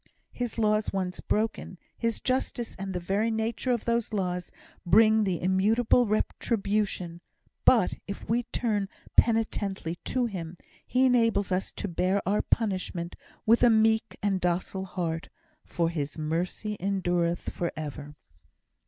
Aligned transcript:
His 0.31 0.57
laws 0.57 0.91
once 0.91 1.19
broken, 1.19 1.77
His 1.95 2.19
justice 2.19 2.75
and 2.79 2.91
the 2.91 2.99
very 2.99 3.29
nature 3.29 3.71
of 3.71 3.85
those 3.85 4.11
laws 4.11 4.51
bring 4.83 5.25
the 5.25 5.39
immutable 5.39 6.07
retribution; 6.07 7.21
but 7.65 7.93
if 8.07 8.27
we 8.27 8.41
turn 8.51 8.89
penitently 9.15 9.99
to 10.05 10.25
Him, 10.25 10.57
He 10.87 11.05
enables 11.05 11.51
us 11.51 11.71
to 11.73 11.87
bear 11.87 12.19
our 12.27 12.41
punishment 12.41 13.15
with 13.45 13.61
a 13.61 13.69
meek 13.69 14.17
and 14.23 14.41
docile 14.41 14.85
heart, 14.85 15.29
"for 15.63 15.87
His 15.91 16.17
mercy 16.17 16.77
endureth 16.79 17.51
for 17.51 17.71
ever." 17.75 18.15